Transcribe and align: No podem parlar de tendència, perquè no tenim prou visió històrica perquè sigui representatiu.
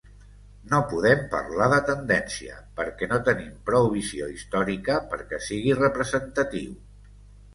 No 0.69 0.77
podem 0.91 1.19
parlar 1.33 1.65
de 1.73 1.77
tendència, 1.89 2.55
perquè 2.79 3.09
no 3.11 3.19
tenim 3.27 3.51
prou 3.69 3.89
visió 3.97 4.29
històrica 4.37 4.97
perquè 5.13 5.41
sigui 5.49 5.77
representatiu. 5.83 6.73